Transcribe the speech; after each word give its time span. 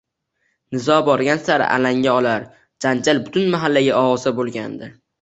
Nizo 0.75 0.97
borgan 1.09 1.43
sari 1.49 1.69
alanga 1.75 2.17
olar, 2.23 2.49
janjal 2.87 3.25
butun 3.29 3.49
mahallaga 3.57 4.05
ovoza 4.05 4.39
bo`lgandi 4.45 4.95